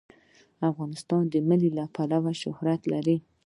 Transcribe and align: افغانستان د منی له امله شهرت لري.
افغانستان 0.69 1.23
د 1.33 1.35
منی 1.47 1.69
له 1.77 1.83
امله 1.87 2.31
شهرت 2.41 2.81
لري. 2.93 3.17